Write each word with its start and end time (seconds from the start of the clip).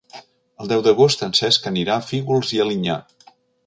El 0.63 0.71
deu 0.71 0.81
d'agost 0.87 1.23
en 1.29 1.37
Cesc 1.41 1.71
anirà 1.73 2.01
a 2.01 2.09
Fígols 2.09 2.59
i 2.59 2.67
Alinyà. 2.67 3.01